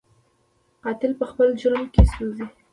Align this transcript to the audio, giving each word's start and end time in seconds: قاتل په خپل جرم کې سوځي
قاتل 0.83 1.11
په 1.19 1.25
خپل 1.31 1.47
جرم 1.61 1.83
کې 1.93 2.03
سوځي 2.13 2.45